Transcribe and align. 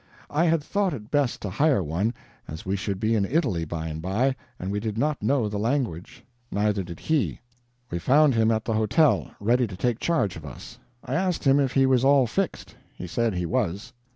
I 0.31 0.45
had 0.45 0.63
thought 0.63 0.95
it 0.95 1.11
best 1.11 1.41
to 1.43 1.49
hire 1.51 1.83
one, 1.83 2.15
as 2.47 2.65
we 2.65 2.75
should 2.75 2.99
be 2.99 3.13
in 3.13 3.23
Italy, 3.23 3.65
by 3.65 3.85
and 3.87 4.01
by, 4.01 4.35
and 4.57 4.71
we 4.71 4.79
did 4.79 4.97
not 4.97 5.21
know 5.21 5.47
the 5.47 5.59
language. 5.59 6.23
Neither 6.51 6.81
did 6.81 6.99
he. 7.01 7.39
We 7.91 7.99
found 7.99 8.33
him 8.33 8.49
at 8.49 8.65
the 8.65 8.73
hotel, 8.73 9.29
ready 9.39 9.67
to 9.67 9.75
take 9.77 9.99
charge 9.99 10.35
of 10.35 10.43
us. 10.43 10.79
I 11.05 11.13
asked 11.13 11.43
him 11.43 11.59
if 11.59 11.73
he 11.73 11.85
was 11.85 12.03
"all 12.03 12.25
fixed." 12.25 12.75
He 12.95 13.05
said 13.05 13.35
he 13.35 13.45
was. 13.45 13.93